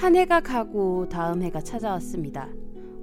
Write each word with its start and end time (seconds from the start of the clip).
한 0.00 0.14
해가 0.14 0.40
가고 0.40 1.08
다음 1.08 1.42
해가 1.42 1.60
찾아왔습니다. 1.60 2.48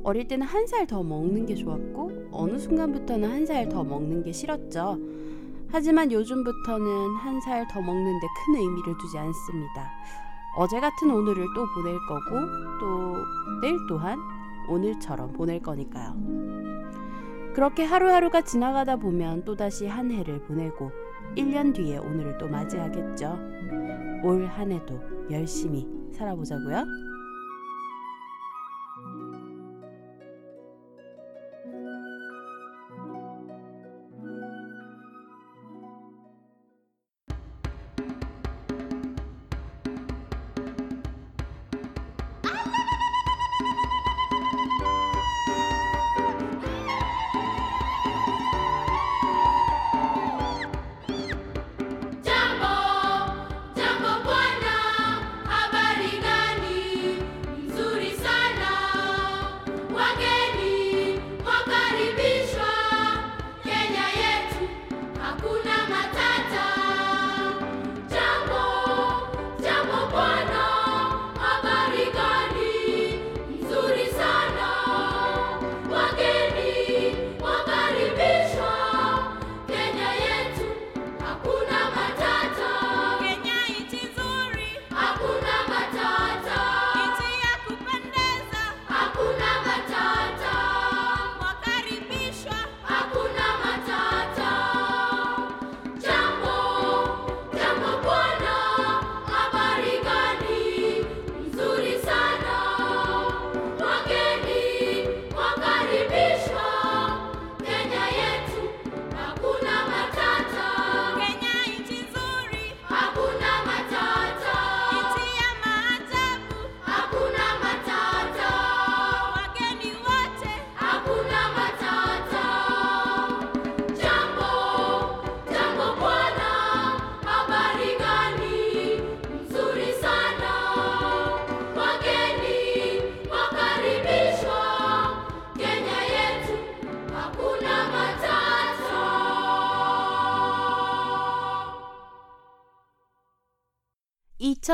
어릴 0.03 0.27
때는 0.27 0.45
한 0.47 0.65
살 0.67 0.85
더 0.87 1.03
먹는 1.03 1.45
게 1.45 1.55
좋았고 1.55 2.29
어느 2.31 2.57
순간부터는 2.57 3.29
한 3.29 3.45
살 3.45 3.67
더 3.69 3.83
먹는 3.83 4.23
게 4.23 4.31
싫었죠. 4.31 4.97
하지만 5.69 6.11
요즘부터는 6.11 7.15
한 7.17 7.39
살 7.41 7.67
더 7.67 7.81
먹는데 7.81 8.27
큰 8.45 8.55
의미를 8.61 8.97
두지 8.97 9.17
않습니다. 9.17 9.91
어제 10.57 10.79
같은 10.79 11.11
오늘을 11.11 11.45
또 11.53 11.65
보낼 11.73 11.97
거고 12.07 12.79
또 12.79 13.15
내일 13.61 13.77
또한 13.89 14.17
오늘처럼 14.69 15.33
보낼 15.33 15.59
거니까요. 15.61 16.15
그렇게 17.53 17.83
하루하루가 17.83 18.41
지나가다 18.41 18.95
보면 18.97 19.43
또다시 19.43 19.87
한 19.87 20.11
해를 20.11 20.39
보내고 20.43 20.91
1년 21.35 21.73
뒤에 21.73 21.97
오늘을 21.97 22.37
또 22.37 22.47
맞이하겠죠. 22.47 23.37
올 24.23 24.45
한 24.47 24.71
해도 24.71 24.99
열심히 25.29 25.94
살아보자고요. 26.13 27.14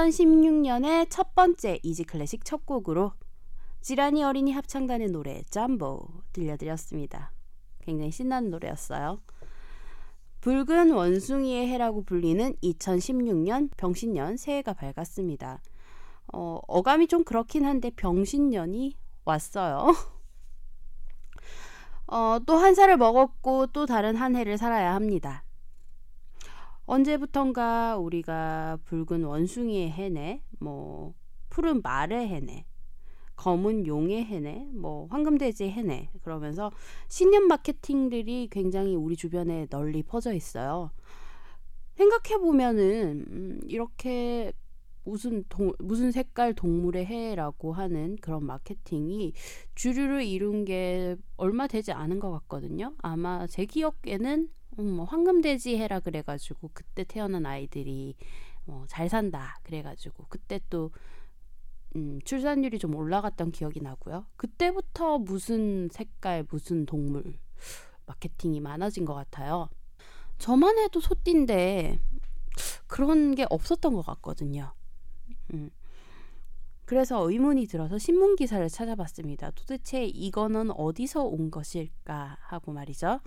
2016년의 0.01 1.07
첫 1.09 1.35
번째 1.35 1.79
이지 1.84 2.06
클래식 2.06 2.44
첫 2.44 2.66
곡으로 2.66 3.13
지라니 3.81 4.23
어린이 4.23 4.51
합창단의 4.51 5.09
노래 5.09 5.44
잠보 5.50 6.07
들려드렸습니다. 6.34 7.31
굉장히 7.81 8.12
신나는 8.12 8.50
노래였어요. 8.50 9.19
붉은 10.41 10.91
원숭이의 10.91 11.67
해라고 11.67 12.03
불리는 12.03 12.56
2016년 12.63 13.69
병신년 13.78 14.38
새해가 14.38 14.73
밝았습니다. 14.73 15.62
어, 16.33 16.59
어감이 16.68 17.07
좀 17.07 17.23
그렇긴 17.23 17.66
한데 17.66 17.91
병신년이 17.91 18.95
왔어요. 19.23 19.94
어, 22.07 22.39
또 22.45 22.57
한 22.57 22.73
살을 22.73 22.97
먹었고 22.97 23.68
또 23.68 23.85
다른 23.85 24.16
한 24.16 24.35
해를 24.35 24.57
살아야 24.57 24.95
합니다. 24.95 25.44
언제부턴가 26.86 27.97
우리가 27.97 28.80
붉은 28.86 29.24
원숭이의 29.24 29.92
해네, 29.92 30.44
뭐 30.59 31.14
푸른 31.50 31.81
말의 31.81 32.28
해네, 32.28 32.66
검은 33.36 33.88
용의 33.88 34.25
해네, 34.25 34.69
뭐 34.74 35.08
황금돼지 35.09 35.69
해네 35.69 36.09
그러면서 36.22 36.72
신년 37.08 37.47
마케팅들이 37.47 38.50
굉장히 38.52 38.96
우리 38.96 39.16
주변에 39.16 39.68
널리 39.68 40.03
퍼져 40.03 40.34
있어요. 40.34 40.92
생각해 41.96 42.40
보면은 42.40 43.25
음, 43.30 43.59
이렇게 43.66 44.53
무슨 45.03 45.44
동, 45.50 45.74
무슨 45.80 46.12
색깔 46.12 46.53
동물의 46.53 47.06
해라고 47.06 47.74
하는 47.74 48.18
그런 48.22 48.46
마케팅이 48.46 49.34
주류를 49.75 50.24
이룬 50.24 50.66
게 50.66 51.16
얼마 51.38 51.68
되지 51.68 51.92
않은 51.92 52.19
것 52.19 52.31
같거든요. 52.31 52.94
아마 53.00 53.48
제 53.48 53.66
기억에는 53.66 54.50
음, 54.79 54.91
뭐 54.91 55.05
황금돼지 55.05 55.77
해라 55.77 55.99
그래가지고 55.99 56.71
그때 56.73 57.03
태어난 57.03 57.45
아이들이 57.45 58.15
어, 58.67 58.85
잘 58.87 59.09
산다 59.09 59.59
그래가지고 59.63 60.25
그때 60.29 60.59
또 60.69 60.91
음, 61.95 62.19
출산율이 62.23 62.79
좀 62.79 62.95
올라갔던 62.95 63.51
기억이 63.51 63.81
나고요. 63.81 64.25
그때부터 64.37 65.19
무슨 65.19 65.89
색깔 65.91 66.45
무슨 66.49 66.85
동물 66.85 67.37
마케팅이 68.05 68.59
많아진 68.61 69.05
것 69.05 69.13
같아요. 69.13 69.69
저만 70.37 70.77
해도 70.79 70.99
소띠인데 70.99 71.99
그런 72.88 73.35
게 73.35 73.45
없었던 73.49 73.93
것 73.93 74.05
같거든요. 74.05 74.73
음. 75.53 75.69
그래서 76.85 77.29
의문이 77.29 77.67
들어서 77.67 77.97
신문 77.97 78.35
기사를 78.35 78.67
찾아봤습니다. 78.67 79.51
도대체 79.51 80.03
이거는 80.03 80.71
어디서 80.71 81.23
온 81.23 81.49
것일까 81.49 82.38
하고 82.41 82.73
말이죠. 82.73 83.21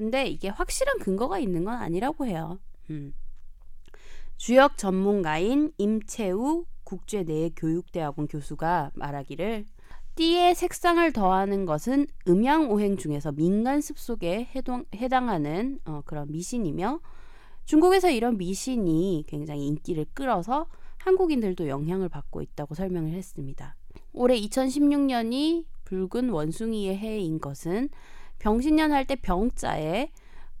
근데 0.00 0.26
이게 0.28 0.48
확실한 0.48 0.98
근거가 0.98 1.38
있는 1.40 1.62
건 1.62 1.74
아니라고 1.74 2.24
해요. 2.24 2.58
음. 2.88 3.12
주역 4.38 4.78
전문가인 4.78 5.74
임채우 5.76 6.64
국제내교육대학원 6.84 8.26
교수가 8.26 8.92
말하기를 8.94 9.66
띠의 10.14 10.54
색상을 10.54 11.12
더하는 11.12 11.66
것은 11.66 12.06
음양오행 12.26 12.96
중에서 12.96 13.32
민간 13.32 13.82
습 13.82 13.98
속에 13.98 14.48
해동, 14.54 14.86
해당하는 14.94 15.80
어, 15.84 16.00
그런 16.06 16.32
미신이며 16.32 17.00
중국에서 17.66 18.08
이런 18.08 18.38
미신이 18.38 19.24
굉장히 19.26 19.66
인기를 19.66 20.06
끌어서 20.14 20.66
한국인들도 20.96 21.68
영향을 21.68 22.08
받고 22.08 22.40
있다고 22.40 22.74
설명을 22.74 23.10
했습니다. 23.10 23.76
올해 24.14 24.40
2016년이 24.40 25.66
붉은 25.84 26.30
원숭이의 26.30 26.96
해인 26.96 27.38
것은 27.38 27.90
병신년 28.40 28.90
할 28.92 29.04
때 29.06 29.16
병자에 29.16 30.10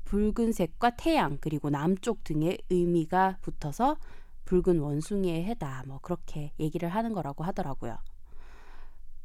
붉은색과 0.04 0.90
태양 0.96 1.38
그리고 1.40 1.70
남쪽 1.70 2.22
등의 2.24 2.58
의미가 2.70 3.38
붙어서 3.40 3.96
붉은 4.44 4.78
원숭이의 4.80 5.44
해다 5.44 5.84
뭐 5.86 5.98
그렇게 6.02 6.52
얘기를 6.60 6.88
하는 6.88 7.12
거라고 7.12 7.44
하더라고요. 7.44 7.96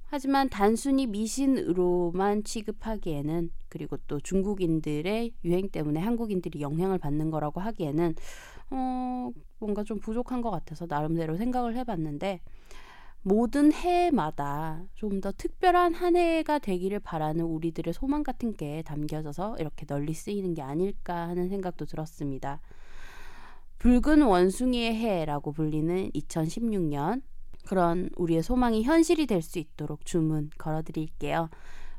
하지만 0.07 0.49
단순히 0.49 1.07
미신으로만 1.07 2.43
취급하기에는 2.43 3.49
그리고 3.67 3.97
또 4.07 4.19
중국인들의 4.19 5.33
유행 5.43 5.69
때문에 5.69 5.99
한국인들이 5.99 6.61
영향을 6.61 6.99
받는 6.99 7.31
거라고 7.31 7.59
하기에는 7.59 8.13
어 8.69 9.31
뭔가 9.59 9.83
좀 9.83 9.99
부족한 9.99 10.41
것 10.41 10.51
같아서 10.51 10.85
나름대로 10.87 11.35
생각을 11.35 11.75
해봤는데 11.75 12.41
모든 13.27 13.73
해마다 13.73 14.83
좀 14.93 15.19
더 15.19 15.31
특별한 15.31 15.95
한 15.95 16.15
해가 16.15 16.59
되기를 16.59 16.99
바라는 16.99 17.43
우리들의 17.45 17.91
소망 17.93 18.21
같은 18.21 18.53
게 18.53 18.83
담겨져서 18.83 19.55
이렇게 19.59 19.85
널리 19.87 20.13
쓰이는 20.13 20.53
게 20.53 20.61
아닐까 20.61 21.27
하는 21.29 21.49
생각도 21.49 21.85
들었습니다. 21.85 22.61
붉은 23.79 24.21
원숭이의 24.21 24.95
해라고 24.95 25.51
불리는 25.53 26.11
2016년 26.11 27.21
그런 27.65 28.09
우리의 28.15 28.43
소망이 28.43 28.83
현실이 28.83 29.25
될 29.25 29.41
수 29.41 29.57
있도록 29.59 30.05
주문 30.05 30.51
걸어드릴게요. 30.59 31.49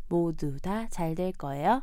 모두 0.09 0.59
다 0.61 0.87
잘 0.91 1.17
될 1.17 1.33
거예요. 1.33 1.83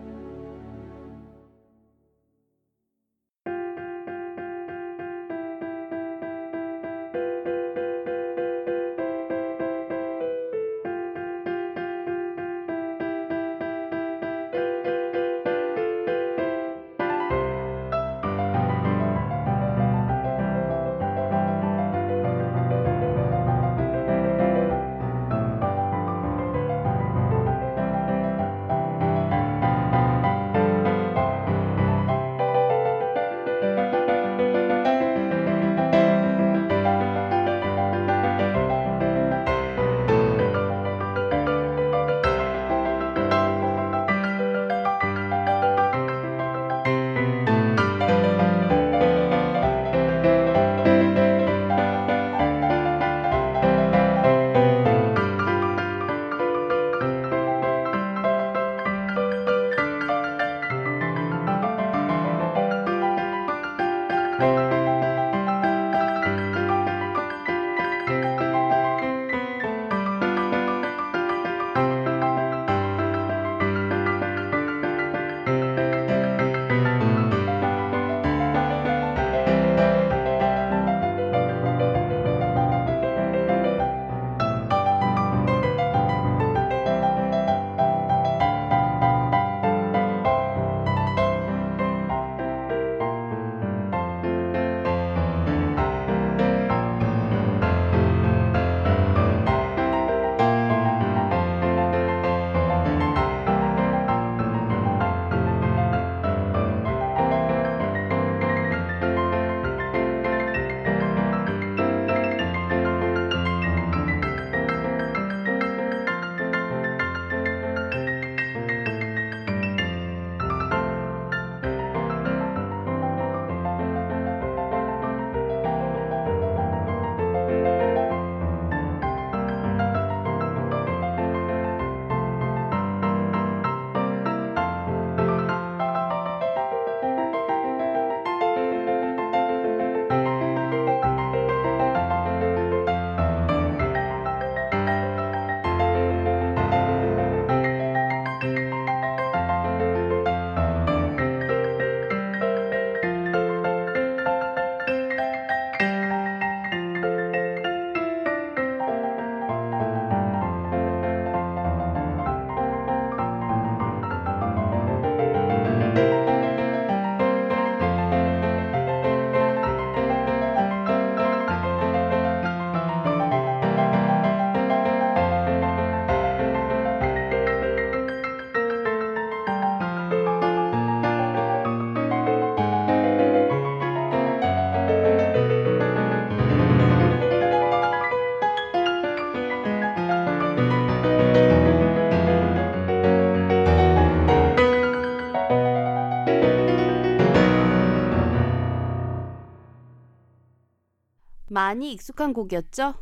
많이 201.71 201.93
익숙한 201.93 202.33
곡이었죠? 202.33 202.95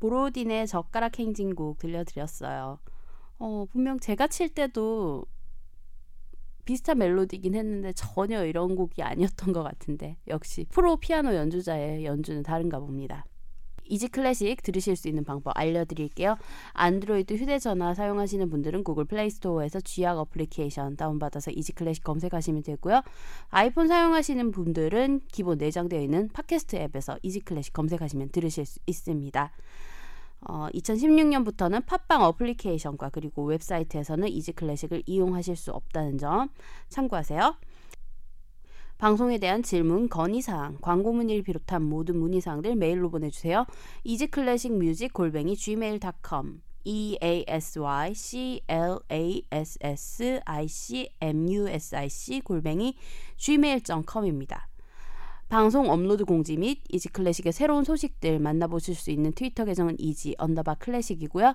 보로딘의 0.00 0.66
젓가락 0.66 1.18
행진곡 1.18 1.76
들려드렸어요. 1.76 2.78
어, 3.38 3.66
분명 3.70 3.98
제가 4.00 4.28
칠 4.28 4.48
때도 4.48 5.26
비슷한 6.64 6.96
멜로디긴 6.98 7.54
했는데 7.54 7.92
전혀 7.92 8.46
이런 8.46 8.76
곡이 8.76 9.02
아니었던 9.02 9.52
것 9.52 9.62
같은데 9.62 10.16
역시 10.28 10.64
프로 10.70 10.96
피아노 10.96 11.34
연주자의 11.34 12.06
연주는 12.06 12.42
다른가 12.42 12.78
봅니다. 12.78 13.26
Easy 13.86 14.08
Classic 14.08 14.62
들으실 14.62 14.96
수 14.96 15.08
있는 15.08 15.24
방법 15.24 15.52
알려드릴게요. 15.56 16.36
안드로이드 16.72 17.34
휴대전화 17.34 17.94
사용하시는 17.94 18.48
분들은 18.50 18.84
구글 18.84 19.04
플레이스토어에서 19.04 19.80
쥐약 19.80 20.18
어플리케이션 20.18 20.96
다운받아서 20.96 21.50
Easy 21.52 21.72
Classic 21.72 22.04
검색하시면 22.04 22.62
되고요. 22.62 23.02
아이폰 23.50 23.88
사용하시는 23.88 24.50
분들은 24.50 25.22
기본 25.30 25.58
내장되어 25.58 26.00
있는 26.00 26.28
팟캐스트 26.28 26.76
앱에서 26.76 27.18
Easy 27.22 27.40
Classic 27.40 27.72
검색하시면 27.72 28.30
들으실 28.30 28.66
수 28.66 28.78
있습니다. 28.86 29.52
어, 30.46 30.68
2016년부터는 30.74 31.86
팟빵 31.86 32.22
어플리케이션과 32.22 33.10
그리고 33.10 33.44
웹사이트에서는 33.44 34.28
Easy 34.28 34.52
Classic을 34.52 35.02
이용하실 35.06 35.56
수 35.56 35.70
없다는 35.72 36.18
점 36.18 36.50
참고하세요. 36.88 37.56
방송에 39.04 39.36
대한 39.36 39.62
질문, 39.62 40.08
건의사항, 40.08 40.78
광고 40.80 41.12
문의를 41.12 41.42
비롯한 41.42 41.82
모든 41.82 42.18
문의사항들 42.18 42.74
메일로 42.74 43.10
보내주세요. 43.10 43.66
easyclassicmusic 44.02 45.12
골뱅이 45.12 45.56
gmail.com 45.56 46.62
e 46.84 47.18
a 47.22 47.44
s 47.46 47.78
y 47.78 48.14
c 48.14 48.62
l 48.66 48.98
a 49.10 49.42
s 49.50 49.78
s 49.82 50.40
i 50.46 50.66
c 50.66 51.10
m 51.20 51.52
u 51.52 51.68
s 51.68 51.94
i 51.94 52.08
c 52.08 52.40
골뱅이 52.40 52.96
gmail.com입니다. 53.36 54.68
방송 55.50 55.90
업로드 55.90 56.24
공지 56.24 56.56
및 56.56 56.80
Easy 56.88 57.10
Classic의 57.10 57.52
새로운 57.52 57.84
소식들 57.84 58.38
만나보실 58.38 58.94
수 58.94 59.10
있는 59.10 59.32
트위터 59.32 59.66
계정은 59.66 59.96
easy 59.98 60.34
언더바 60.38 60.76
classic이고요. 60.76 61.54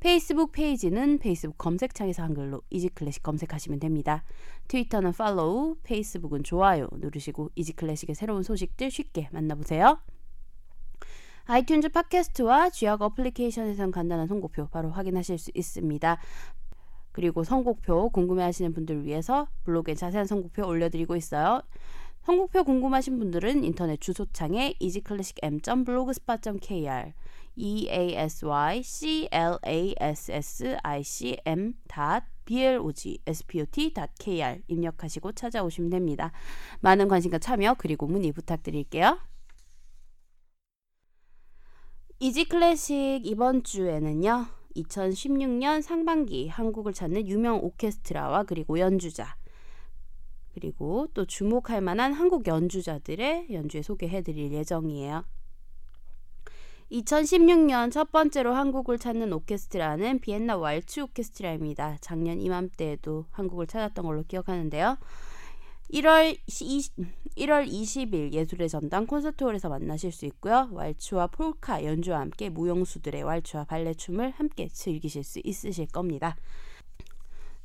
페이스북 0.00 0.52
페이지는 0.52 1.18
페이스북 1.18 1.58
검색창에서 1.58 2.22
한글로 2.22 2.62
이지클래식 2.70 3.24
검색하시면 3.24 3.80
됩니다. 3.80 4.22
트위터는 4.68 5.12
팔로우, 5.12 5.78
페이스북은 5.82 6.44
좋아요 6.44 6.86
누르시고 6.92 7.50
Easy 7.56 7.74
Classic의 7.74 8.14
새로운 8.14 8.44
소식들 8.44 8.92
쉽게 8.92 9.28
만나보세요. 9.32 9.98
아이튠즈 11.46 11.92
팟캐스트와 11.92 12.70
쥐약 12.70 13.02
어플리케이션에선 13.02 13.90
간단한 13.90 14.28
선곡표 14.28 14.68
바로 14.68 14.90
확인하실 14.90 15.38
수 15.38 15.50
있습니다. 15.54 16.18
그리고 17.10 17.42
선곡표 17.42 18.10
궁금해하시는 18.10 18.72
분들을 18.74 19.04
위해서 19.04 19.48
블로그에 19.64 19.94
자세한 19.94 20.26
선곡표 20.26 20.64
올려드리고 20.64 21.16
있어요. 21.16 21.62
선곡표 22.22 22.62
궁금하신 22.64 23.18
분들은 23.18 23.64
인터넷 23.64 24.00
주소창에 24.00 24.74
easyclassicm.blogspot.kr 24.78 27.12
e 27.60 27.88
a 27.90 28.14
s 28.14 28.46
y 28.46 28.82
c 28.84 29.28
l 29.32 29.58
a 29.62 29.94
s 29.98 30.30
s 30.30 30.76
i 30.84 31.02
c 31.02 31.36
m 31.44 31.74
blog.spot.kr 32.48 33.82
입력하시고 34.68 35.32
찾아오시면 35.32 35.90
됩니다. 35.90 36.30
많은 36.80 37.08
관심과 37.08 37.38
참여 37.38 37.74
그리고 37.74 38.06
문의 38.06 38.30
부탁드릴게요. 38.32 39.18
이지 42.20 42.44
클래식 42.46 43.26
이번 43.26 43.64
주에는요. 43.64 44.46
2016년 44.76 45.82
상반기 45.82 46.48
한국을 46.48 46.92
찾는 46.92 47.26
유명 47.26 47.58
오케스트라와 47.64 48.44
그리고 48.44 48.78
연주자 48.78 49.36
그리고 50.54 51.08
또 51.14 51.24
주목할 51.24 51.80
만한 51.80 52.12
한국 52.12 52.46
연주자들의 52.46 53.48
연주에 53.52 53.82
소개해 53.82 54.22
드릴 54.22 54.52
예정이에요. 54.52 55.24
2016년 56.90 57.92
첫 57.92 58.10
번째로 58.12 58.54
한국을 58.54 58.98
찾는 58.98 59.32
오케스트라는 59.32 60.20
비엔나 60.20 60.56
왈츠 60.56 61.00
오케스트라입니다. 61.00 61.98
작년 62.00 62.40
이맘때에도 62.40 63.26
한국을 63.30 63.66
찾았던 63.66 64.06
걸로 64.06 64.24
기억하는데요. 64.26 64.96
1월 65.92 66.36
20, 66.46 66.94
1월 67.36 67.66
20일 67.66 68.32
예술의 68.32 68.68
전당 68.68 69.06
콘서트홀에서 69.06 69.68
만나실 69.68 70.12
수 70.12 70.24
있고요. 70.26 70.68
왈츠와 70.72 71.28
폴카 71.28 71.84
연주와 71.84 72.20
함께 72.20 72.48
무용수들의 72.48 73.22
왈츠와 73.22 73.64
발레 73.64 73.94
춤을 73.94 74.30
함께 74.32 74.68
즐기실 74.68 75.24
수 75.24 75.40
있으실 75.44 75.86
겁니다. 75.88 76.36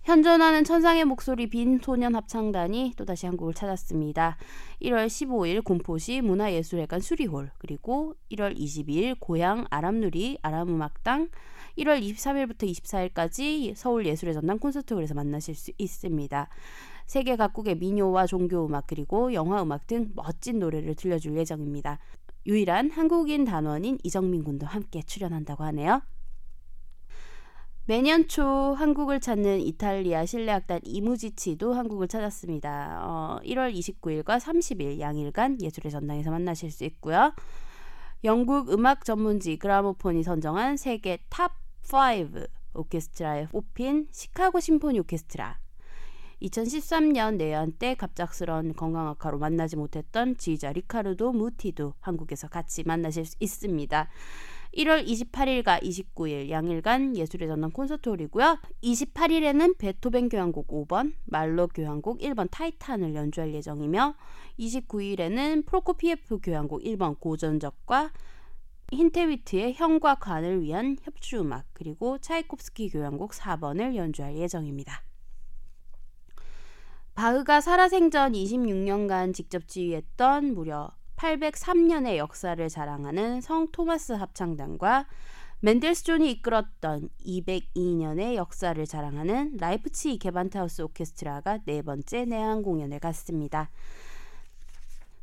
현존하는 0.03 0.65
천상의 0.65 1.05
목소리 1.05 1.47
빈 1.47 1.79
소년 1.79 2.13
합창단이 2.13 2.91
또다시 2.97 3.25
한국을 3.25 3.53
찾았습니다. 3.53 4.35
1월 4.81 5.07
15일 5.07 5.63
군포시 5.63 6.19
문화예술회관 6.19 6.99
수리홀 6.99 7.51
그리고 7.57 8.13
1월 8.33 8.53
22일 8.53 9.15
고향 9.17 9.65
아람누리 9.69 10.39
아람음악당 10.41 11.29
1월 11.77 12.03
23일부터 12.03 12.69
24일까지 12.69 13.75
서울예술의 13.75 14.33
전당 14.33 14.59
콘서트홀에서 14.59 15.13
만나실 15.13 15.55
수 15.55 15.71
있습니다. 15.77 16.49
세계 17.05 17.37
각국의 17.37 17.77
민요와 17.77 18.27
종교음악 18.27 18.87
그리고 18.87 19.33
영화음악 19.33 19.87
등 19.87 20.11
멋진 20.15 20.59
노래를 20.59 20.95
들려줄 20.95 21.37
예정입니다. 21.37 21.99
유일한 22.45 22.91
한국인 22.91 23.45
단원인 23.45 23.97
이정민 24.03 24.43
군도 24.43 24.65
함께 24.65 25.01
출연한다고 25.01 25.63
하네요. 25.63 26.01
매년 27.85 28.29
초 28.29 28.45
한국을 28.45 29.19
찾는 29.19 29.59
이탈리아 29.59 30.25
실내악단 30.25 30.79
이무지치도 30.83 31.73
한국을 31.73 32.07
찾았습니다. 32.07 33.01
어, 33.03 33.39
1월 33.43 33.73
29일과 33.73 34.39
30일 34.39 35.01
양일간 35.01 35.61
예술의 35.61 35.91
전당에서 35.91 36.31
만나실 36.31 36.71
수 36.71 36.85
있고요. 36.85 37.33
영국 38.23 38.71
음악 38.71 39.03
전문지 39.03 39.57
그라모폰이 39.57 40.23
선정한 40.23 40.77
세계 40.77 41.17
top5 41.29 42.47
오케스트라에 42.73 43.47
뽑힌 43.47 44.07
시카고 44.11 44.61
심포니 44.61 44.99
오케스트라 44.99 45.59
2013년 46.41 47.35
내한 47.35 47.73
때 47.73 47.95
갑작스런 47.95 48.75
건강 48.75 49.09
악화로 49.09 49.39
만나지 49.39 49.75
못했던 49.75 50.37
지휘자 50.37 50.71
리카르도 50.71 51.33
무티도 51.33 51.95
한국에서 51.99 52.47
같이 52.47 52.83
만나실 52.83 53.25
수 53.25 53.35
있습니다. 53.41 54.07
1월 54.75 55.05
28일과 55.05 55.81
29일 55.83 56.49
양일간 56.49 57.15
예술의 57.15 57.47
전당 57.47 57.71
콘서트홀이고요. 57.71 58.59
28일에는 58.83 59.77
베토벤 59.77 60.29
교향곡 60.29 60.67
5번, 60.67 61.13
말로 61.25 61.67
교향곡 61.67 62.19
1번 62.19 62.47
타이탄을 62.49 63.13
연주할 63.13 63.53
예정이며 63.53 64.15
29일에는 64.59 65.65
프로코피에프 65.65 66.39
교향곡 66.41 66.81
1번 66.81 67.19
고전적과 67.19 68.11
힌데미트의 68.91 69.73
현과 69.73 70.15
관을 70.15 70.61
위한 70.61 70.97
협주음악 71.03 71.65
그리고 71.73 72.17
차이콥스키 72.17 72.89
교향곡 72.89 73.31
4번을 73.31 73.95
연주할 73.95 74.35
예정입니다. 74.35 75.03
바흐가 77.15 77.61
살아생전 77.61 78.31
26년간 78.31 79.35
직접 79.35 79.67
지휘했던 79.67 80.55
무려 80.55 80.89
803년의 81.23 82.17
역사를 82.17 82.67
자랑하는 82.67 83.39
성 83.39 83.69
토마스 83.71 84.11
합창단과 84.11 85.05
멘델스존이 85.61 86.29
이끌었던 86.31 87.09
202년의 87.25 88.35
역사를 88.35 88.85
자랑하는 88.85 89.55
라이프치 89.57 90.17
게반트하우스 90.17 90.81
오케스트라가 90.81 91.59
네 91.63 91.81
번째 91.81 92.25
내한 92.25 92.61
공연을 92.61 92.99
갖습니다. 92.99 93.69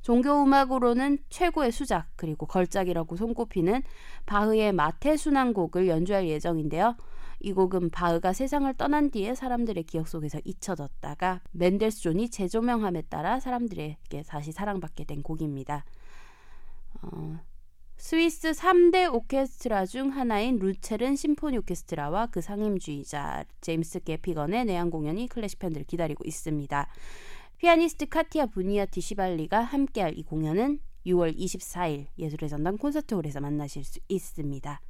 종교음악으로는 0.00 1.18
최고의 1.28 1.70
수작 1.70 2.06
그리고 2.16 2.46
걸작이라고 2.46 3.16
손꼽히는 3.16 3.82
바흐의 4.24 4.72
마테 4.72 5.18
순환곡을 5.18 5.86
연주할 5.88 6.26
예정인데요. 6.26 6.96
이 7.40 7.52
곡은 7.52 7.90
바흐가 7.90 8.32
세상을 8.32 8.72
떠난 8.74 9.10
뒤에 9.10 9.34
사람들의 9.34 9.84
기억 9.84 10.08
속에서 10.08 10.38
잊혀졌다가 10.44 11.40
맨델스존이 11.52 12.28
재조명함에 12.28 13.02
따라 13.02 13.40
사람들에게 13.40 14.22
다시 14.26 14.52
사랑받게 14.52 15.04
된 15.04 15.22
곡입니다. 15.22 15.84
어, 17.02 17.40
스위스 17.96 18.52
3대 18.52 19.12
오케스트라 19.12 19.86
중 19.86 20.08
하나인 20.08 20.58
루체른 20.58 21.16
심포니 21.16 21.58
오케스트라와 21.58 22.26
그 22.26 22.40
상임주의자 22.40 23.44
제임스 23.60 24.00
게피건의 24.04 24.64
내한 24.66 24.90
공연이 24.90 25.28
클래식 25.28 25.58
팬들을 25.58 25.86
기다리고 25.86 26.24
있습니다. 26.26 26.88
피아니스트 27.58 28.06
카티아 28.06 28.46
부니아티 28.46 29.00
시발리가 29.00 29.60
함께할 29.60 30.18
이 30.18 30.22
공연은 30.22 30.80
6월 31.06 31.36
24일 31.36 32.06
예술의 32.18 32.48
전당 32.48 32.78
콘서트홀에서 32.78 33.40
만나실 33.40 33.84
수 33.84 34.00
있습니다. 34.08 34.80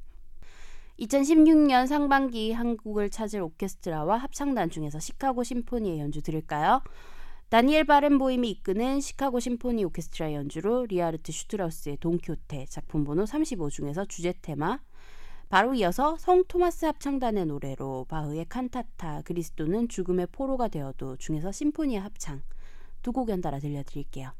2016년 1.01 1.87
상반기 1.87 2.51
한국을 2.51 3.09
찾을 3.09 3.41
오케스트라와 3.41 4.17
합창단 4.17 4.69
중에서 4.69 4.99
시카고 4.99 5.43
심포니의 5.43 5.99
연주 5.99 6.21
들을까요? 6.21 6.83
다니엘 7.49 7.85
바렌보임이 7.85 8.49
이끄는 8.51 9.01
시카고 9.01 9.39
심포니 9.39 9.83
오케스트라 9.85 10.33
연주로 10.33 10.85
리하르트 10.85 11.31
슈트라우스의 11.31 11.97
돈키호테 11.97 12.67
작품 12.69 13.03
번호 13.03 13.25
35 13.25 13.71
중에서 13.71 14.05
주제 14.05 14.33
테마 14.41 14.79
바로 15.49 15.73
이어서 15.73 16.17
성 16.17 16.43
토마스 16.47 16.85
합창단의 16.85 17.47
노래로 17.47 18.05
바흐의 18.07 18.45
칸타타 18.47 19.23
그리스도는 19.23 19.89
죽음의 19.89 20.27
포로가 20.31 20.67
되어도 20.67 21.17
중에서 21.17 21.51
심포니의 21.51 21.99
합창 21.99 22.41
두 23.01 23.11
곡 23.11 23.29
연달아 23.29 23.57
들려드릴게요. 23.59 24.31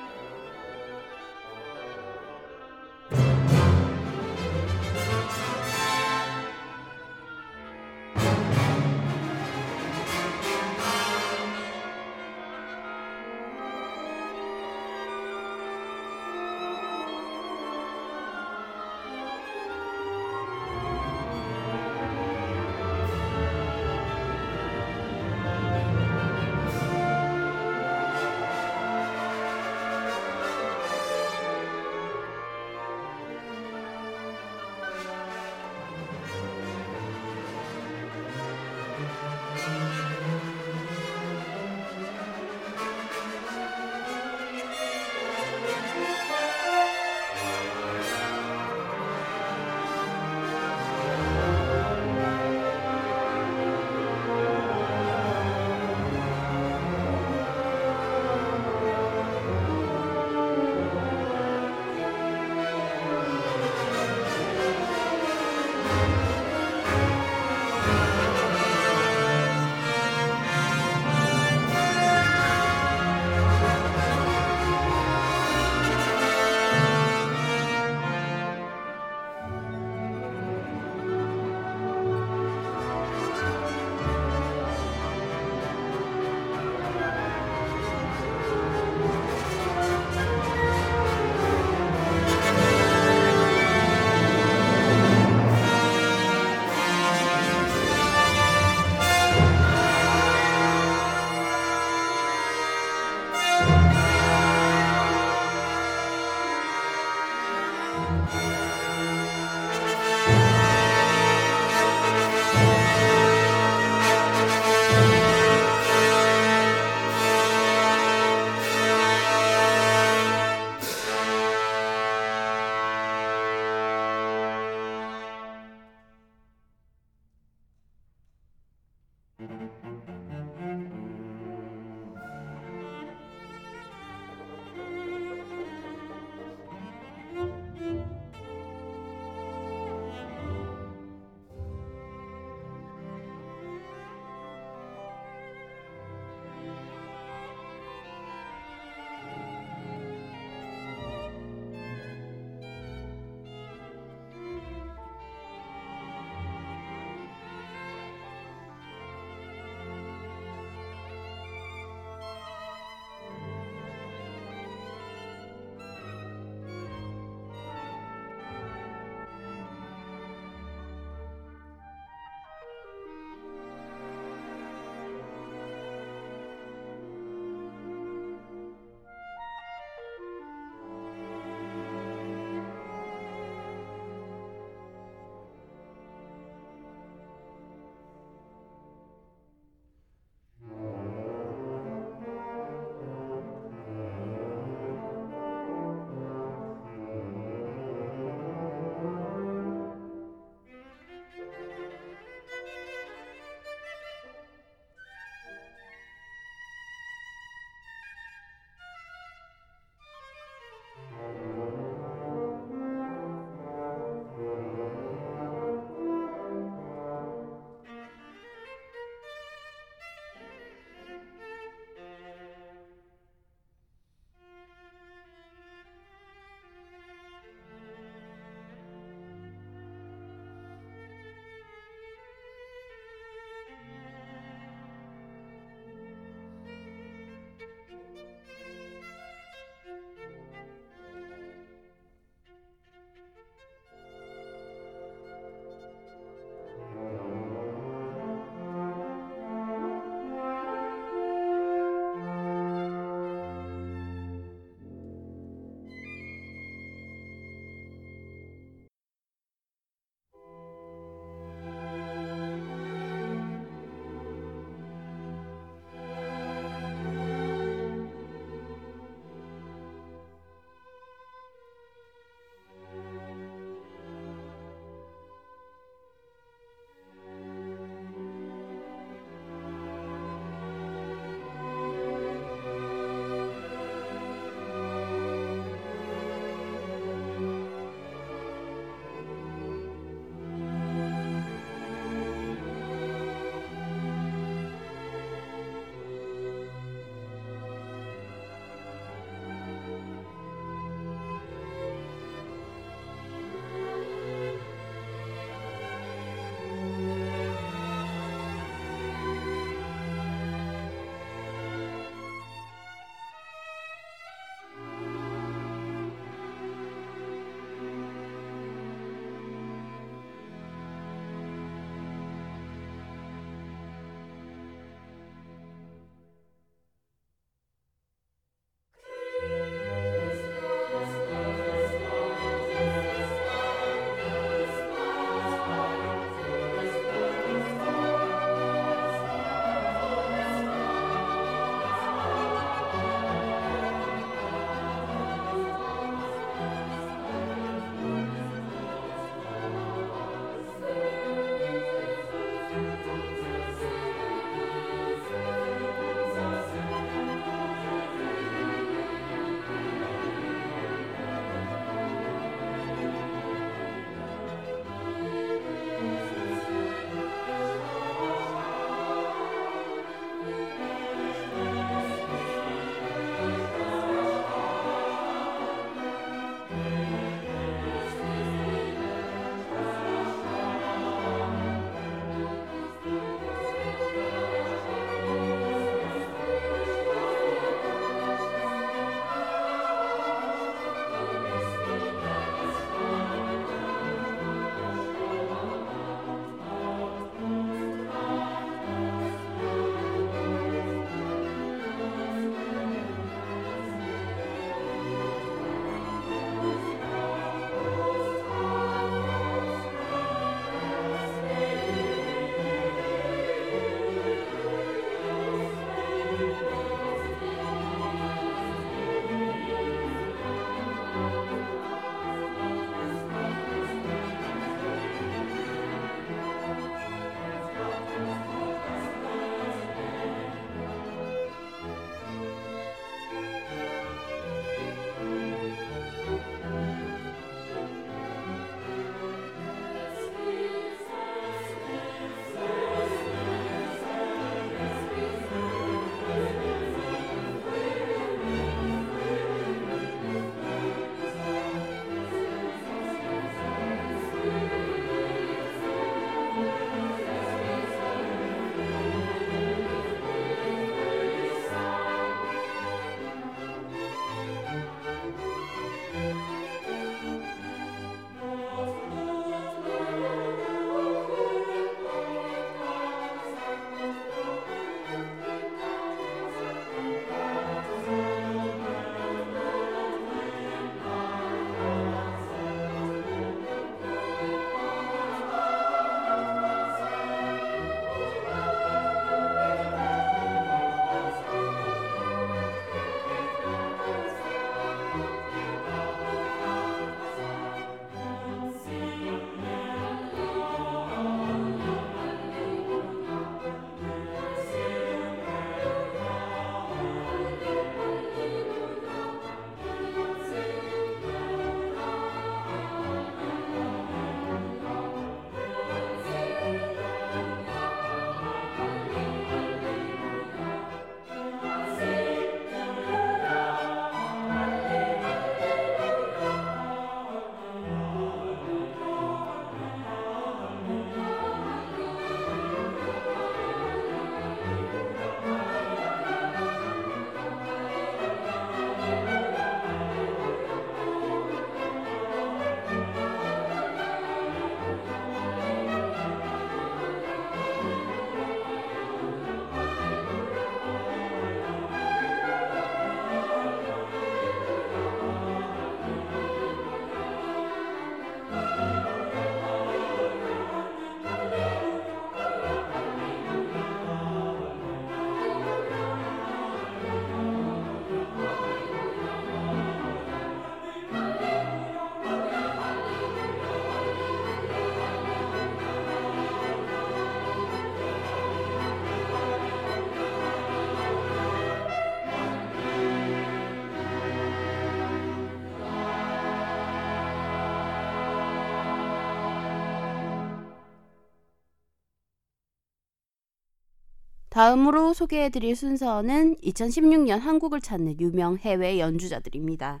다음으로 594.54 595.14
소개해드릴 595.14 595.74
순서는 595.74 596.54
2016년 596.62 597.40
한국을 597.40 597.80
찾는 597.80 598.20
유명 598.20 598.56
해외 598.56 599.00
연주자들입니다. 599.00 600.00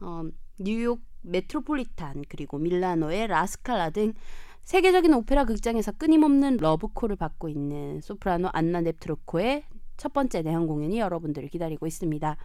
어, 0.00 0.22
뉴욕 0.58 1.02
메트로폴리탄 1.20 2.24
그리고 2.30 2.56
밀라노의 2.56 3.26
라스칼라 3.26 3.90
등 3.90 4.14
세계적인 4.62 5.12
오페라 5.12 5.44
극장에서 5.44 5.92
끊임없는 5.92 6.56
러브콜을 6.56 7.16
받고 7.16 7.50
있는 7.50 8.00
소프라노 8.00 8.48
안나 8.54 8.80
네트렙코의 8.80 9.64
첫 9.98 10.14
번째 10.14 10.40
내한 10.40 10.66
공연이 10.66 10.98
여러분들을 10.98 11.50
기다리고 11.50 11.86
있습니다. 11.86 12.38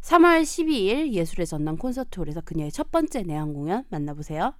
3월 0.00 0.42
12일 0.42 1.12
예술의 1.12 1.46
전당 1.46 1.76
콘서트홀에서 1.76 2.40
그녀의 2.40 2.72
첫 2.72 2.90
번째 2.90 3.22
내한 3.22 3.54
공연 3.54 3.84
만나보세요. 3.88 4.52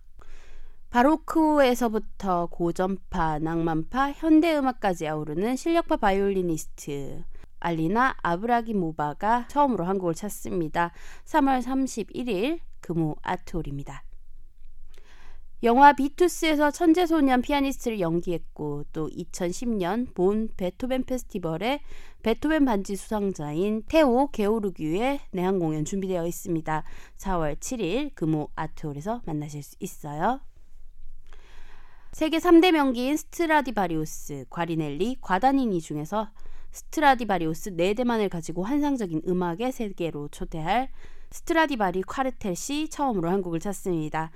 바로크에서부터 0.91 2.47
고전파, 2.47 3.39
낭만파, 3.39 4.13
현대음악까지 4.13 5.07
아우르는 5.07 5.57
실력파 5.57 5.99
바이올리니스트 5.99 7.25
알리나 7.61 8.17
이브라기모바가 8.23 9.49
처음으로 9.49 9.85
한국을 9.85 10.15
찾습니다. 10.15 10.93
3월 11.25 11.63
31일 11.63 12.61
금호 12.81 13.17
아트홀입니다. 13.23 14.05
영화 15.65 15.93
비투스에서 15.93 16.71
천재소년 16.71 17.43
피아니스트를 17.43 17.99
연기했고 17.99 18.85
또 18.93 19.09
2010년 19.09 20.15
본 20.15 20.49
베토벤 20.57 21.03
페스티벌의 21.03 21.81
베토벤 22.23 22.65
반지 22.65 22.95
수상자인 22.95 23.83
테오 23.89 24.29
게오르규의 24.29 25.19
내한 25.33 25.59
공연 25.59 25.85
준비되어 25.85 26.27
있습니다. 26.27 26.85
4월 27.17 27.59
7일 27.59 28.15
금호 28.15 28.51
아트홀에서 28.55 29.23
만나실 29.27 29.65
수 29.65 29.75
있어요. 29.81 30.41
세계 32.13 32.39
3대 32.39 32.73
명기인 32.73 33.17
스트라디바리우스, 33.17 34.47
과르네리, 34.51 35.19
과다니니 35.21 35.81
중에서 35.81 36.31
스트라디바리우스 36.73 37.77
4대만을 37.77 38.29
가지고 38.29 38.65
환상적인 38.65 39.23
음악의 39.29 39.73
세계로 39.73 40.29
초대할 40.29 40.89
스트라디바리 41.31 42.03
콰르텟이 42.03 42.89
처음으로 42.89 43.31
한국을 43.31 43.61
찾습니다. 43.61 44.31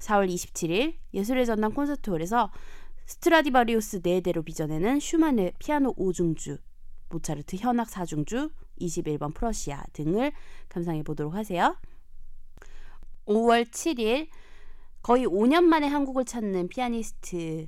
4월 0.00 0.28
27일 0.28 0.94
예술의 1.14 1.46
전당 1.46 1.72
콘서트홀에서 1.72 2.50
스트라디바리우스 3.06 4.02
4대로 4.02 4.44
빚어내는 4.44 5.00
슈만의 5.00 5.52
피아노 5.58 5.94
5중주, 5.94 6.58
모차르트 7.08 7.56
현악 7.56 7.88
4중주, 7.88 8.50
21번 8.80 9.34
프러시아 9.34 9.82
등을 9.92 10.32
감상해 10.68 11.02
보도록 11.02 11.34
하세요. 11.34 11.76
5월 13.26 13.64
7일 13.64 14.28
거의 15.08 15.26
5년 15.26 15.64
만에 15.64 15.86
한국을 15.86 16.26
찾는 16.26 16.68
피아니스트 16.68 17.66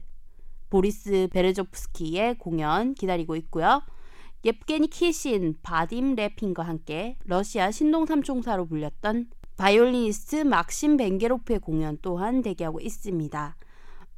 보리스 0.68 1.26
베레조프스키의 1.32 2.36
공연 2.36 2.92
기다리고 2.92 3.34
있고요. 3.36 3.80
예브게니 4.42 4.88
키신, 4.90 5.54
바딤 5.62 6.16
레핀과 6.16 6.62
함께 6.62 7.16
러시아 7.24 7.70
신동 7.70 8.04
삼총사로 8.04 8.66
불렸던 8.66 9.30
바이올리니스트 9.56 10.44
막심 10.44 10.98
벤게로프의 10.98 11.60
공연 11.60 11.96
또한 12.02 12.42
대기하고 12.42 12.78
있습니다. 12.78 13.56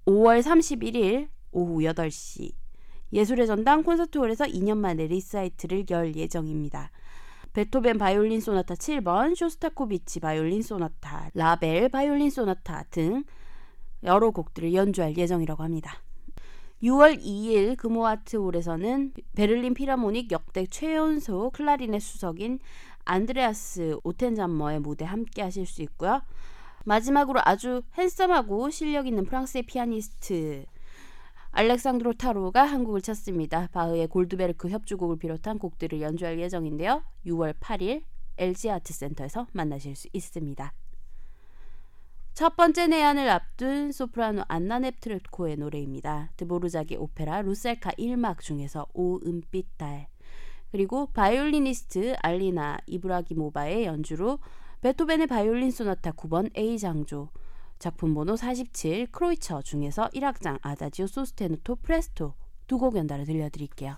5월 0.07 0.43
31일 0.43 1.29
오후 1.53 1.83
8시 1.83 2.51
예술의 3.13 3.47
전당 3.47 3.85
콘서트홀에서 3.85 4.47
2년 4.47 4.79
만에 4.79 5.07
리사이틀을 5.07 5.85
열 5.91 6.17
예정입니다. 6.17 6.91
베토벤 7.53 7.99
바이올린 7.99 8.41
소나타 8.41 8.75
7번, 8.75 9.37
쇼스타코비치 9.37 10.21
바이올린 10.21 10.63
소나타, 10.63 11.31
라벨 11.35 11.91
바이올린 11.91 12.31
소나타 12.31 12.85
등 12.91 13.25
여러 14.05 14.31
곡들을 14.31 14.73
연주할 14.73 15.17
예정이라고 15.17 15.63
합니다. 15.63 16.03
6월 16.83 17.23
2일 17.23 17.77
금호아트홀에서는 17.77 19.13
베를린 19.37 19.75
피라모닉 19.75 20.33
역대 20.33 20.67
최연소 20.67 21.51
클라리넷 21.51 22.01
수석인 22.01 22.59
안드레아스 23.05 23.99
오텐잠머의 24.03 24.81
무대 24.81 25.05
함께 25.05 25.43
하실 25.43 25.67
수 25.67 25.83
있고요. 25.83 26.23
마지막으로 26.85 27.41
아주 27.45 27.83
핸섬하고 27.97 28.71
실력 28.71 29.07
있는 29.07 29.25
프랑스의 29.25 29.63
피아니스트 29.65 30.65
알렉산드로 31.53 32.15
타로가 32.15 32.65
한국을 32.65 33.03
찾습니다. 33.03 33.69
바흐의 33.73 34.09
골드베르크 34.09 34.71
협주곡을 34.71 35.19
비롯한 35.19 35.59
곡들을 35.59 36.01
연주할 36.01 36.39
예정인데요. 36.41 37.03
6월 37.27 37.55
8일 37.61 38.03
LG 38.39 38.71
아트센터에서 38.71 39.47
만나실 39.53 39.95
수 39.95 40.09
있습니다. 40.13 40.73
첫 42.33 42.57
번째 42.57 42.87
내한을 42.87 43.29
앞둔 43.29 43.93
소프라노 43.93 44.45
안나 44.49 44.79
네트렙코의 44.79 45.59
노래입니다. 45.59 46.31
드보르자크의 46.39 46.97
오페라 46.97 47.43
루살카 47.43 47.91
1막 47.93 48.41
중에서 48.41 48.87
오 48.95 49.21
은빛 49.27 49.77
달 49.77 50.09
그리고 50.71 51.13
바이올리니스트 51.13 52.17
알리나 52.23 52.79
이브라기모바의 52.87 53.85
연주로 53.85 54.39
베토벤의 54.81 55.27
바이올린 55.27 55.71
소나타 55.71 56.13
9번 56.13 56.57
A 56.57 56.79
장조 56.79 57.29
작품 57.83 58.15
번호 58.15 58.37
47 58.37 59.09
크로이처 59.11 59.63
중에서 59.63 60.09
1악장 60.15 60.61
아다지오 60.63 61.09
소스테누토 61.09 61.75
프레스토 61.83 62.35
두 62.69 62.79
곡 62.79 62.95
연달아 62.95 63.25
들려드릴게요. 63.25 63.97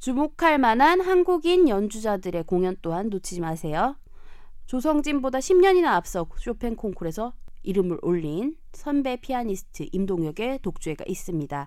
주목할 0.00 0.56
만한 0.56 1.02
한국인 1.02 1.68
연주자들의 1.68 2.44
공연 2.44 2.74
또한 2.80 3.10
놓치지 3.10 3.42
마세요. 3.42 3.96
조성진보다 4.64 5.40
10년이나 5.40 5.88
앞서 5.88 6.26
쇼팽 6.38 6.74
콩쿨에서 6.74 7.34
이름을 7.62 7.98
올린 8.00 8.56
선배 8.72 9.16
피아니스트 9.16 9.88
임동혁의 9.92 10.60
독주회가 10.62 11.04
있습니다. 11.06 11.66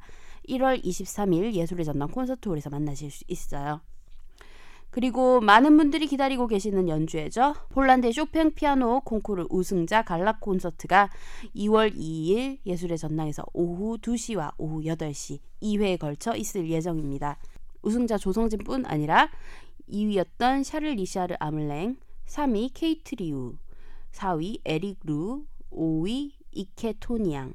1월 0.49 0.83
23일 0.83 1.53
예술의 1.53 1.85
전당 1.85 2.09
콘서트홀에서 2.09 2.71
만나실 2.71 3.11
수 3.11 3.23
있어요. 3.27 3.81
그리고 4.89 5.39
많은 5.39 5.77
분들이 5.77 6.07
기다리고 6.07 6.47
계시는 6.47 6.89
연주회죠. 6.89 7.53
폴란드 7.69 8.11
쇼팽 8.11 8.51
피아노 8.51 9.01
콩쿠르 9.01 9.45
우승자 9.51 10.01
갈라 10.01 10.39
콘서트가 10.39 11.09
2월 11.55 11.95
2일 11.95 12.57
예술의 12.65 12.97
전당에서 12.97 13.43
오후 13.53 13.99
2시와 13.99 14.53
오후 14.57 14.81
8시 14.81 15.39
2회에 15.61 15.99
걸쳐 15.99 16.35
있을 16.35 16.69
예정입니다. 16.69 17.37
우승자 17.83 18.17
조성진뿐 18.17 18.85
아니라 18.85 19.29
2위였던 19.89 20.63
샤를 20.63 20.95
리샤르 20.95 21.35
아믈랭, 21.39 21.97
3위 22.25 22.71
케이트 22.73 23.15
리우, 23.15 23.55
4위 24.11 24.61
에릭 24.65 24.99
루, 25.03 25.45
5위 25.71 26.31
이케 26.51 26.93
토니 26.99 27.23
양, 27.23 27.53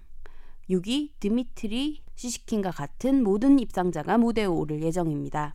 6위 0.70 1.10
드미트리 1.18 2.02
시시킨과 2.14 2.72
같은 2.72 3.24
모든 3.24 3.58
입상자가 3.58 4.18
무대에 4.18 4.44
오를 4.44 4.82
예정입니다. 4.82 5.54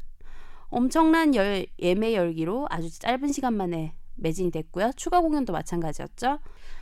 엄청난 0.70 1.36
열, 1.36 1.68
예매 1.80 2.16
열기로 2.16 2.68
아주 2.70 2.90
짧은 3.00 3.32
시간 3.32 3.54
만에 3.54 3.94
매진이 4.16 4.52
됐고요. 4.52 4.92
추가 4.96 5.22
공연도 5.22 5.54
마찬가지였죠. 5.54 6.40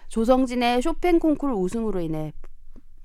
조성진의 0.07 0.81
쇼팽 0.81 1.19
콩쿠르 1.19 1.53
우승으로 1.53 1.99
인해 1.99 2.33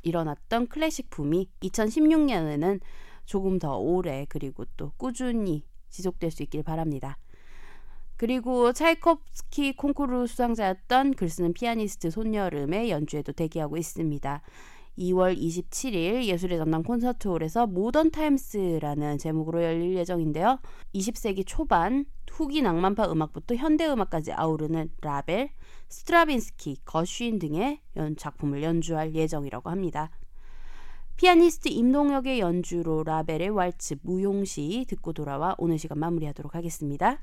일어났던 0.02 0.68
클래식 0.68 1.10
붐이 1.10 1.48
2016년에는 1.62 2.80
조금 3.26 3.58
더 3.58 3.76
오래 3.76 4.24
그리고 4.28 4.64
또 4.76 4.92
꾸준히 4.96 5.64
지속될 5.90 6.30
수 6.30 6.42
있길 6.44 6.62
바랍니다. 6.62 7.18
그리고 8.16 8.72
차이콥스키 8.72 9.76
콩쿠르 9.76 10.26
수상자였던 10.26 11.14
글쓰는 11.14 11.52
피아니스트 11.52 12.10
손열음의 12.10 12.90
연주회도 12.90 13.32
대기하고 13.32 13.76
있습니다. 13.76 14.40
2월 14.98 15.36
27일 15.36 16.24
예술의 16.24 16.56
전당 16.56 16.82
콘서트홀에서 16.82 17.66
Modern 17.66 18.12
Times라는 18.12 19.18
제목으로 19.18 19.62
열릴 19.62 19.94
예정인데요. 19.96 20.58
20세기 20.94 21.44
초반 21.46 22.06
후기 22.30 22.62
낭만파 22.62 23.12
음악부터 23.12 23.56
현대 23.56 23.86
음악까지 23.86 24.32
아우르는 24.32 24.90
라벨, 25.02 25.50
스트라빈스키, 25.88 26.78
거쉬인 26.86 27.38
등의 27.38 27.80
작품을 28.16 28.62
연주할 28.62 29.14
예정이라고 29.14 29.68
합니다. 29.68 30.10
피아니스트 31.16 31.70
임동혁의 31.70 32.40
연주로 32.40 33.02
라벨의 33.02 33.48
왈츠 33.48 33.96
무용시 34.02 34.84
듣고 34.86 35.14
돌아와 35.14 35.54
오늘 35.56 35.78
시간 35.78 35.98
마무리하도록 35.98 36.54
하겠습니다. 36.54 37.22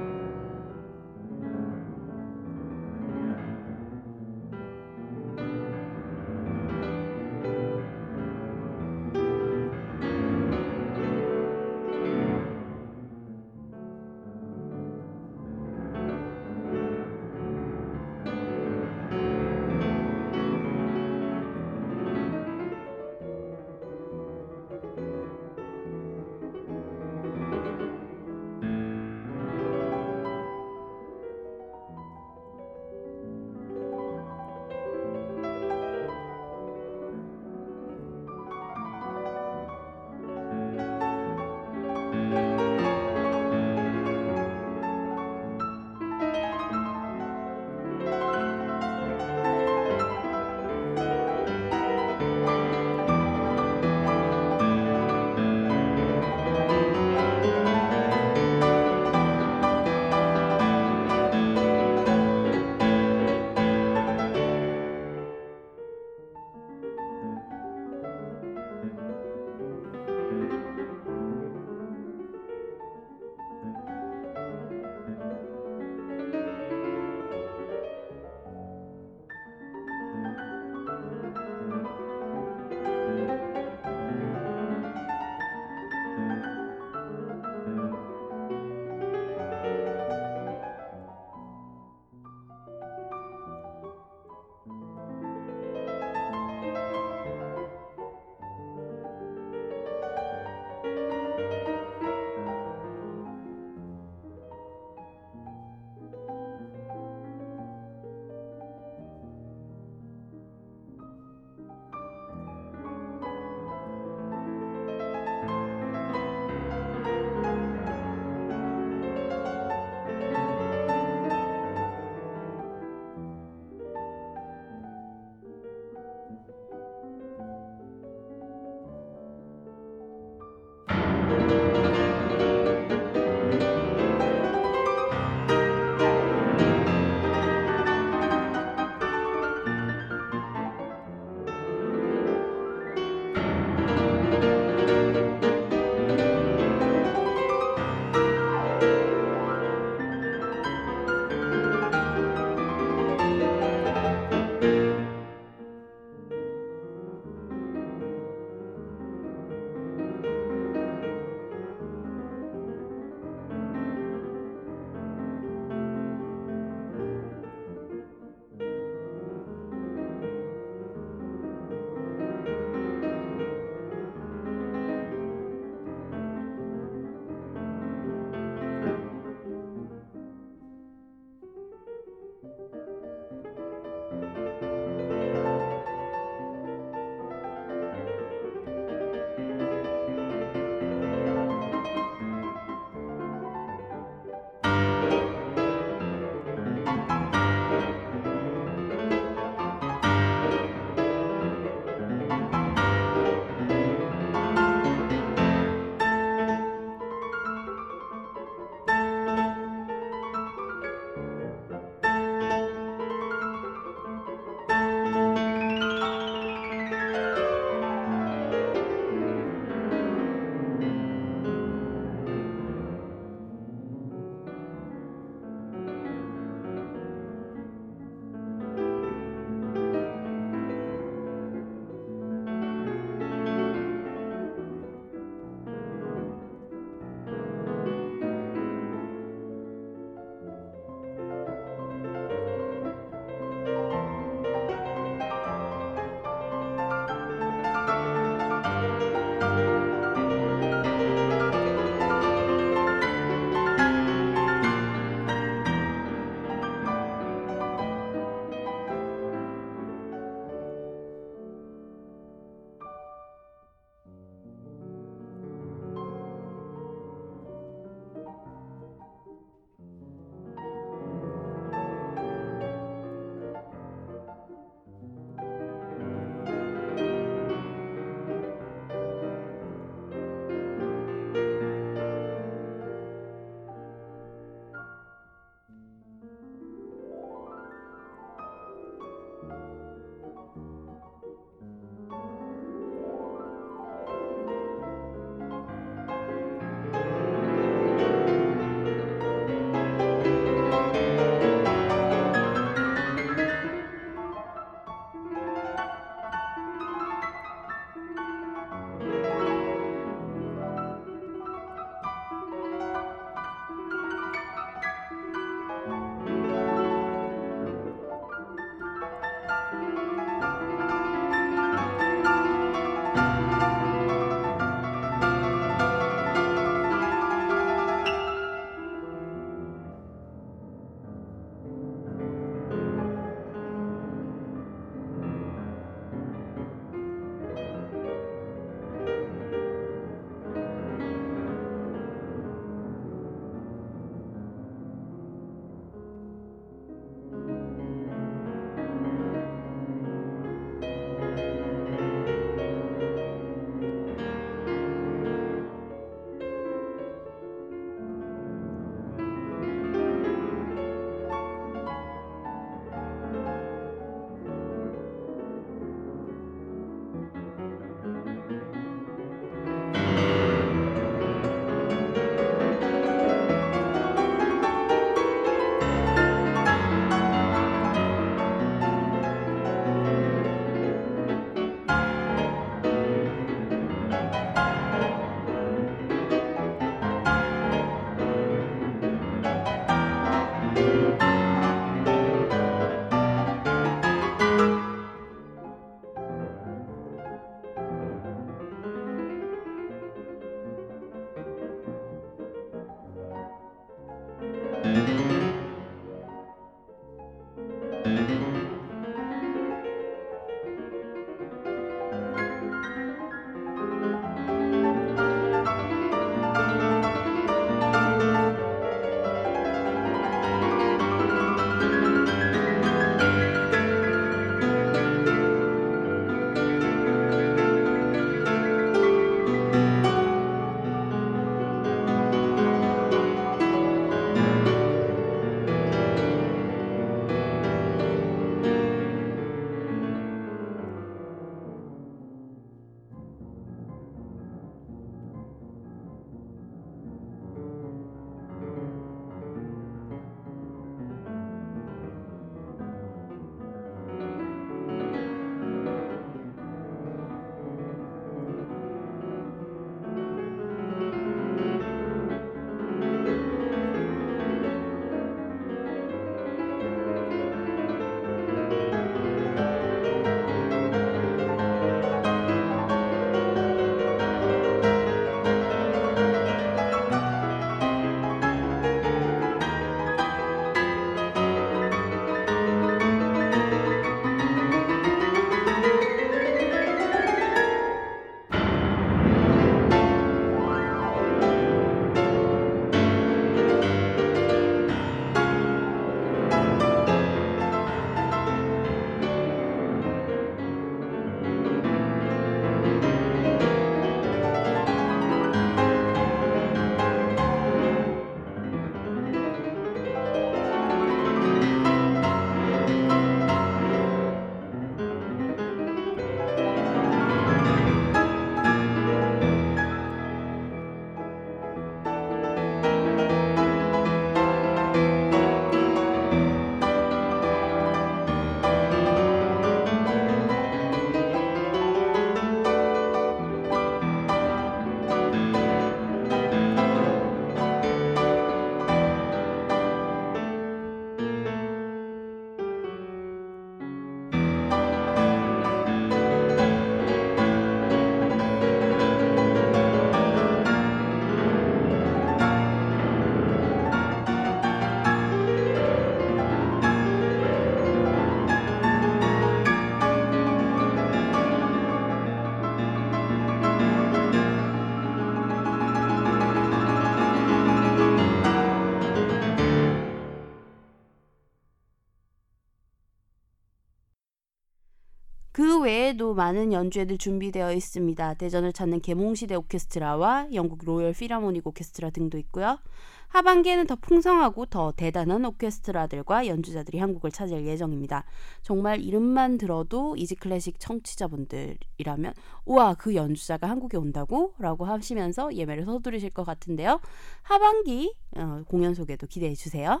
외에도 575.86 576.34
많은 576.34 576.72
연주회들 576.72 577.16
준비되어 577.16 577.72
있습니다. 577.72 578.34
대전을 578.34 578.72
찾는 578.72 579.00
개몽시대 579.02 579.54
오케스트라와 579.54 580.48
영국 580.52 580.84
로열 580.84 581.12
피라모닉 581.12 581.64
오케스트라 581.64 582.10
등도 582.10 582.38
있고요. 582.38 582.80
하반기에는 583.28 583.86
더 583.86 583.94
풍성하고 583.94 584.66
더 584.66 584.92
대단한 584.96 585.44
오케스트라들과 585.44 586.48
연주자들이 586.48 586.98
한국을 586.98 587.30
찾을 587.30 587.64
예정입니다. 587.64 588.24
정말 588.62 589.00
이름만 589.00 589.58
들어도 589.58 590.16
이지 590.16 590.34
클래식 590.34 590.80
청취자분들이라면 590.80 592.34
우와 592.64 592.94
그 592.94 593.14
연주자가 593.14 593.70
한국에 593.70 593.96
온다고? 593.96 594.54
라고 594.58 594.86
하시면서 594.86 595.54
예매를 595.54 595.84
서두르실 595.84 596.30
것 596.30 596.44
같은데요. 596.44 597.00
하반기 597.42 598.12
어, 598.36 598.62
공연 598.66 598.92
소개도 598.92 599.28
기대해 599.28 599.54
주세요. 599.54 600.00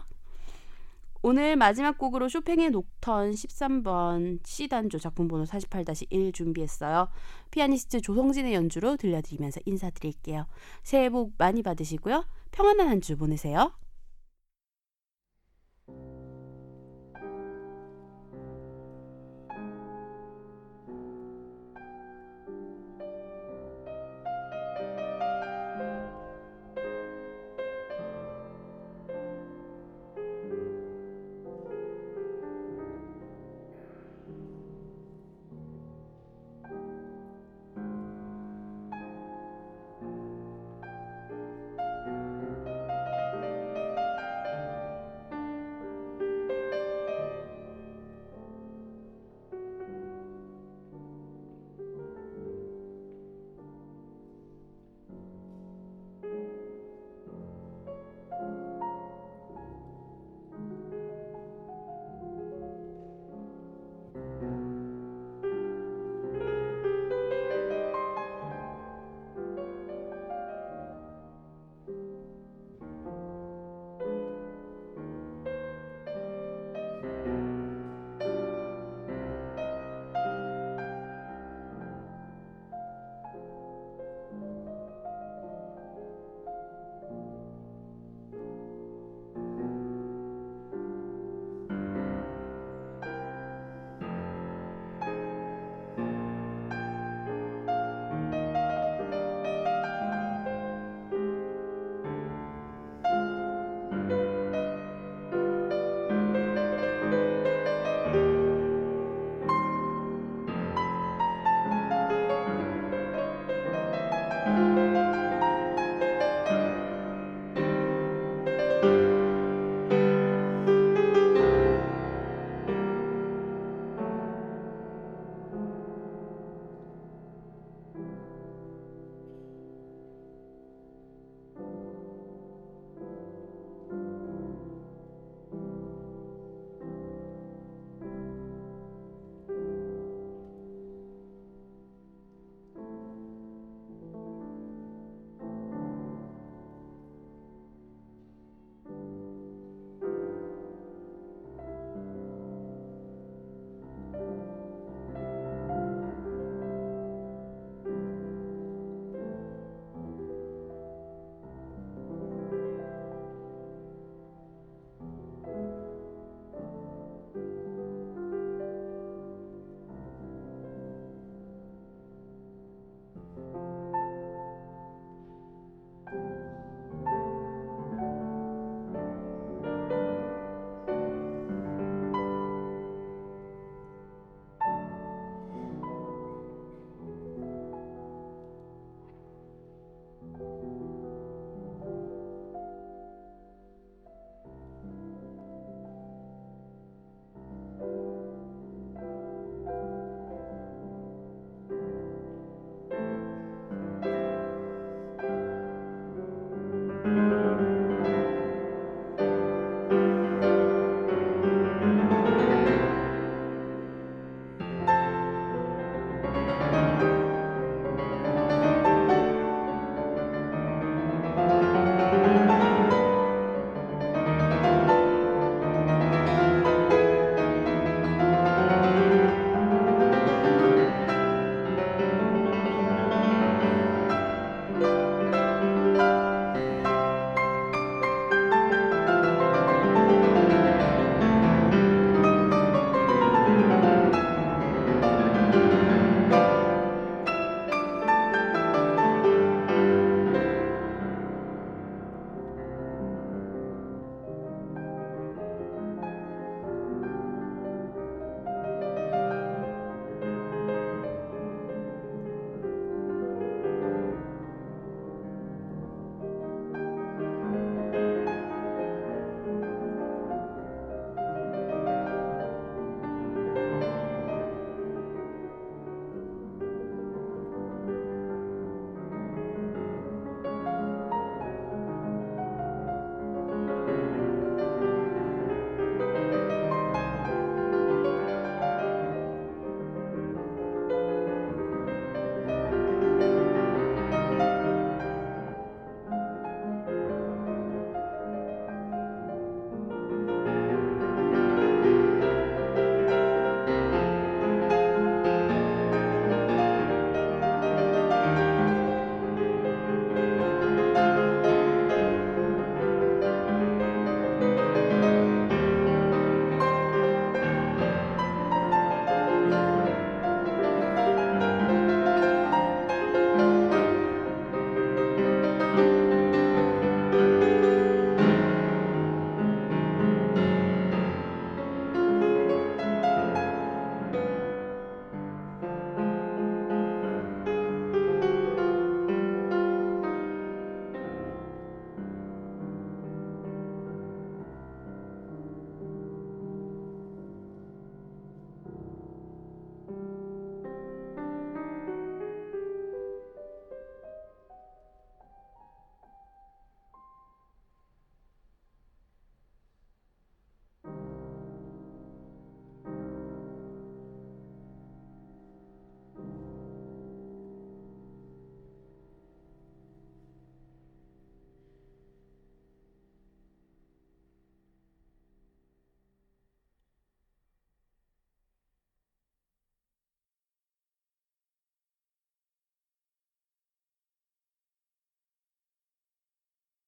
오늘 1.28 1.56
마지막 1.56 1.98
곡으로 1.98 2.28
쇼팽의 2.28 2.70
녹턴 2.70 3.32
13번 3.32 4.38
C단조 4.44 5.00
작품 5.00 5.26
번호 5.26 5.42
48-1 5.42 6.32
준비했어요. 6.32 7.08
피아니스트 7.50 8.00
조성진의 8.00 8.54
연주로 8.54 8.96
들려드리면서 8.96 9.58
인사드릴게요. 9.64 10.46
새해 10.84 11.10
복 11.10 11.32
많이 11.36 11.64
받으시고요. 11.64 12.24
평안한 12.52 12.86
한 12.86 13.00
주 13.00 13.16
보내세요. 13.16 13.72